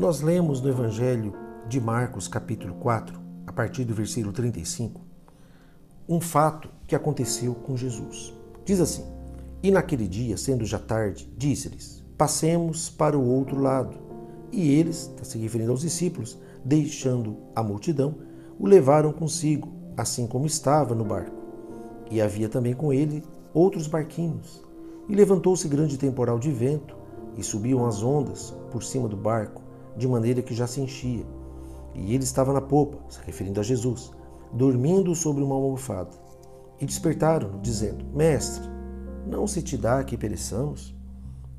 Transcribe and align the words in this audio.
Nós 0.00 0.22
lemos 0.22 0.62
no 0.62 0.70
Evangelho 0.70 1.34
de 1.68 1.78
Marcos, 1.78 2.26
capítulo 2.26 2.72
4, 2.76 3.20
a 3.46 3.52
partir 3.52 3.84
do 3.84 3.92
versículo 3.92 4.32
35, 4.32 4.98
um 6.08 6.18
fato 6.18 6.70
que 6.86 6.96
aconteceu 6.96 7.54
com 7.54 7.76
Jesus. 7.76 8.32
Diz 8.64 8.80
assim: 8.80 9.04
E 9.62 9.70
naquele 9.70 10.08
dia, 10.08 10.38
sendo 10.38 10.64
já 10.64 10.78
tarde, 10.78 11.30
disse-lhes: 11.36 12.02
Passemos 12.16 12.88
para 12.88 13.18
o 13.18 13.28
outro 13.28 13.60
lado. 13.60 13.94
E 14.50 14.72
eles, 14.72 15.02
está 15.02 15.22
se 15.22 15.36
referindo 15.36 15.70
aos 15.70 15.82
discípulos, 15.82 16.38
deixando 16.64 17.36
a 17.54 17.62
multidão, 17.62 18.14
o 18.58 18.66
levaram 18.66 19.12
consigo, 19.12 19.68
assim 19.98 20.26
como 20.26 20.46
estava 20.46 20.94
no 20.94 21.04
barco. 21.04 21.36
E 22.10 22.22
havia 22.22 22.48
também 22.48 22.72
com 22.72 22.90
ele 22.90 23.22
outros 23.52 23.86
barquinhos. 23.86 24.64
E 25.10 25.14
levantou-se 25.14 25.68
grande 25.68 25.98
temporal 25.98 26.38
de 26.38 26.50
vento, 26.50 26.96
e 27.36 27.42
subiam 27.42 27.84
as 27.84 28.02
ondas 28.02 28.54
por 28.70 28.82
cima 28.82 29.06
do 29.06 29.16
barco, 29.16 29.68
de 29.96 30.08
maneira 30.08 30.42
que 30.42 30.54
já 30.54 30.66
se 30.66 30.80
enchia. 30.80 31.24
E 31.94 32.14
ele 32.14 32.24
estava 32.24 32.52
na 32.52 32.60
popa, 32.60 32.98
se 33.08 33.20
referindo 33.24 33.60
a 33.60 33.62
Jesus, 33.62 34.10
dormindo 34.52 35.14
sobre 35.14 35.42
uma 35.42 35.54
almofada. 35.54 36.10
E 36.80 36.86
despertaram, 36.86 37.60
dizendo: 37.60 38.04
Mestre, 38.14 38.68
não 39.26 39.46
se 39.46 39.62
te 39.62 39.76
dá 39.76 40.02
que 40.02 40.16
pereçamos? 40.16 40.96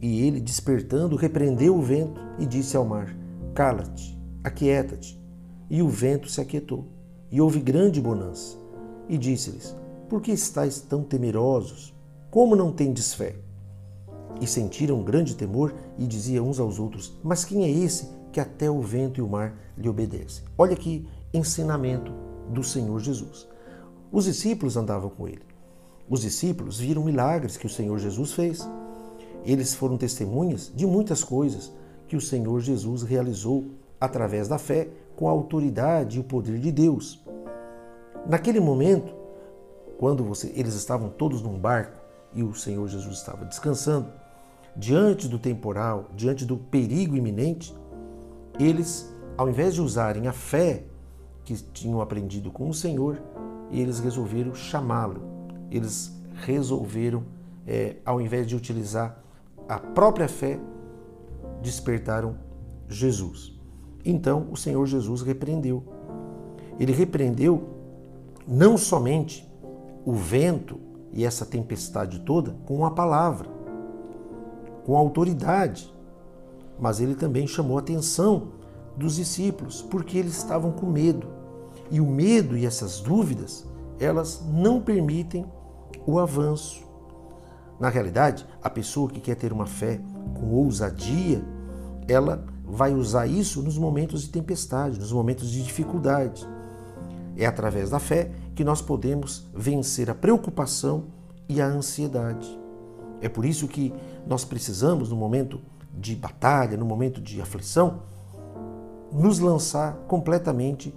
E 0.00 0.26
ele, 0.26 0.40
despertando, 0.40 1.16
repreendeu 1.16 1.76
o 1.76 1.82
vento 1.82 2.20
e 2.38 2.46
disse 2.46 2.76
ao 2.76 2.84
mar: 2.84 3.16
Cala-te, 3.54 4.18
aquieta-te. 4.44 5.20
E 5.68 5.82
o 5.82 5.88
vento 5.88 6.28
se 6.28 6.40
aquietou, 6.40 6.86
e 7.30 7.40
houve 7.40 7.60
grande 7.60 8.00
bonança. 8.00 8.58
E 9.08 9.16
disse-lhes: 9.16 9.74
Por 10.08 10.20
que 10.20 10.32
estáis 10.32 10.80
tão 10.80 11.02
temerosos? 11.02 11.94
Como 12.30 12.54
não 12.54 12.72
tendes 12.72 13.14
fé? 13.14 13.36
E 14.40 14.46
sentiram 14.46 15.02
grande 15.02 15.34
temor 15.34 15.74
e 15.98 16.06
diziam 16.06 16.48
uns 16.48 16.60
aos 16.60 16.78
outros: 16.78 17.14
Mas 17.22 17.44
quem 17.44 17.64
é 17.64 17.70
esse 17.70 18.10
que 18.32 18.40
até 18.40 18.70
o 18.70 18.80
vento 18.80 19.18
e 19.18 19.22
o 19.22 19.28
mar 19.28 19.54
lhe 19.76 19.88
obedecem? 19.88 20.44
Olha 20.58 20.74
aqui, 20.74 21.08
ensinamento 21.32 22.12
do 22.50 22.62
Senhor 22.62 23.00
Jesus. 23.00 23.48
Os 24.12 24.24
discípulos 24.24 24.76
andavam 24.76 25.10
com 25.10 25.26
ele. 25.26 25.42
Os 26.08 26.20
discípulos 26.20 26.78
viram 26.78 27.04
milagres 27.04 27.56
que 27.56 27.66
o 27.66 27.70
Senhor 27.70 27.98
Jesus 27.98 28.32
fez. 28.32 28.68
Eles 29.44 29.74
foram 29.74 29.96
testemunhas 29.96 30.72
de 30.74 30.86
muitas 30.86 31.24
coisas 31.24 31.72
que 32.06 32.16
o 32.16 32.20
Senhor 32.20 32.60
Jesus 32.60 33.02
realizou 33.02 33.70
através 34.00 34.48
da 34.48 34.58
fé, 34.58 34.88
com 35.16 35.28
a 35.28 35.32
autoridade 35.32 36.18
e 36.18 36.20
o 36.20 36.24
poder 36.24 36.58
de 36.58 36.70
Deus. 36.70 37.24
Naquele 38.28 38.60
momento, 38.60 39.14
quando 39.98 40.22
você, 40.22 40.52
eles 40.54 40.74
estavam 40.74 41.08
todos 41.08 41.40
num 41.40 41.58
barco 41.58 41.96
e 42.34 42.42
o 42.42 42.54
Senhor 42.54 42.86
Jesus 42.86 43.18
estava 43.18 43.44
descansando, 43.44 44.12
diante 44.76 45.26
do 45.26 45.38
temporal, 45.38 46.10
diante 46.14 46.44
do 46.44 46.56
perigo 46.56 47.16
iminente, 47.16 47.74
eles, 48.58 49.14
ao 49.36 49.48
invés 49.48 49.74
de 49.74 49.80
usarem 49.80 50.26
a 50.26 50.32
fé 50.32 50.84
que 51.44 51.54
tinham 51.54 52.00
aprendido 52.00 52.50
com 52.50 52.68
o 52.68 52.74
Senhor, 52.74 53.22
eles 53.70 53.98
resolveram 53.98 54.54
chamá-lo. 54.54 55.22
Eles 55.70 56.12
resolveram, 56.34 57.24
é, 57.66 57.96
ao 58.04 58.20
invés 58.20 58.46
de 58.46 58.54
utilizar 58.54 59.22
a 59.68 59.78
própria 59.78 60.28
fé, 60.28 60.58
despertaram 61.62 62.36
Jesus. 62.88 63.52
Então 64.04 64.48
o 64.50 64.56
Senhor 64.56 64.86
Jesus 64.86 65.22
repreendeu. 65.22 65.82
Ele 66.78 66.92
repreendeu 66.92 67.68
não 68.46 68.76
somente 68.76 69.50
o 70.04 70.12
vento 70.12 70.78
e 71.12 71.24
essa 71.24 71.44
tempestade 71.44 72.20
toda 72.20 72.52
com 72.66 72.84
a 72.84 72.90
palavra, 72.90 73.48
com 74.86 74.96
autoridade, 74.96 75.92
mas 76.78 77.00
ele 77.00 77.16
também 77.16 77.44
chamou 77.44 77.76
a 77.76 77.80
atenção 77.80 78.52
dos 78.96 79.16
discípulos, 79.16 79.82
porque 79.82 80.16
eles 80.16 80.36
estavam 80.36 80.70
com 80.70 80.86
medo. 80.86 81.26
E 81.90 82.00
o 82.00 82.06
medo 82.06 82.56
e 82.56 82.64
essas 82.64 83.00
dúvidas, 83.00 83.66
elas 83.98 84.44
não 84.48 84.80
permitem 84.80 85.44
o 86.06 86.20
avanço. 86.20 86.86
Na 87.80 87.88
realidade, 87.88 88.46
a 88.62 88.70
pessoa 88.70 89.10
que 89.10 89.18
quer 89.18 89.34
ter 89.34 89.52
uma 89.52 89.66
fé 89.66 90.00
com 90.38 90.52
ousadia, 90.52 91.44
ela 92.06 92.46
vai 92.64 92.94
usar 92.94 93.26
isso 93.26 93.62
nos 93.62 93.76
momentos 93.76 94.22
de 94.22 94.28
tempestade, 94.28 95.00
nos 95.00 95.10
momentos 95.10 95.50
de 95.50 95.64
dificuldade. 95.64 96.46
É 97.36 97.44
através 97.44 97.90
da 97.90 97.98
fé 97.98 98.30
que 98.54 98.62
nós 98.62 98.80
podemos 98.80 99.48
vencer 99.52 100.08
a 100.08 100.14
preocupação 100.14 101.06
e 101.48 101.60
a 101.60 101.66
ansiedade. 101.66 102.65
É 103.20 103.28
por 103.28 103.44
isso 103.44 103.66
que 103.66 103.92
nós 104.26 104.44
precisamos, 104.44 105.10
no 105.10 105.16
momento 105.16 105.60
de 105.92 106.14
batalha, 106.14 106.76
no 106.76 106.84
momento 106.84 107.20
de 107.20 107.40
aflição, 107.40 108.02
nos 109.12 109.38
lançar 109.38 109.94
completamente 110.06 110.94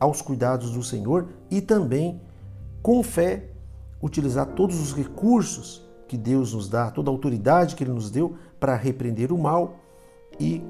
aos 0.00 0.22
cuidados 0.22 0.70
do 0.70 0.82
Senhor 0.82 1.28
e 1.50 1.60
também, 1.60 2.20
com 2.82 3.02
fé, 3.02 3.50
utilizar 4.00 4.46
todos 4.46 4.80
os 4.80 4.94
recursos 4.94 5.86
que 6.08 6.16
Deus 6.16 6.52
nos 6.52 6.68
dá, 6.68 6.90
toda 6.90 7.10
a 7.10 7.12
autoridade 7.12 7.76
que 7.76 7.84
Ele 7.84 7.92
nos 7.92 8.10
deu 8.10 8.36
para 8.58 8.74
repreender 8.74 9.32
o 9.32 9.38
mal 9.38 9.76
e 10.40 10.62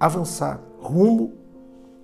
avançar 0.00 0.60
rumo 0.80 1.34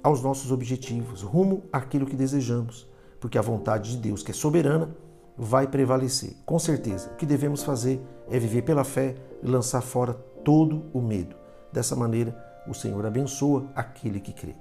aos 0.02 0.22
nossos 0.22 0.52
objetivos, 0.52 1.22
rumo 1.22 1.62
àquilo 1.72 2.06
que 2.06 2.16
desejamos, 2.16 2.86
porque 3.18 3.38
a 3.38 3.42
vontade 3.42 3.92
de 3.92 3.96
Deus, 3.96 4.22
que 4.22 4.30
é 4.30 4.34
soberana, 4.34 4.90
vai 5.36 5.66
prevalecer. 5.66 6.36
Com 6.46 6.58
certeza, 6.58 7.10
o 7.10 7.16
que 7.16 7.26
devemos 7.26 7.62
fazer 7.62 8.00
é 8.30 8.38
viver 8.38 8.62
pela 8.62 8.84
fé 8.84 9.14
e 9.42 9.46
lançar 9.46 9.80
fora 9.80 10.14
todo 10.44 10.84
o 10.92 11.00
medo. 11.00 11.36
Dessa 11.72 11.96
maneira, 11.96 12.36
o 12.68 12.74
Senhor 12.74 13.04
abençoa 13.04 13.68
aquele 13.74 14.20
que 14.20 14.32
crê. 14.32 14.54